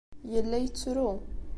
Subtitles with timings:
[0.33, 1.09] Yella yettru.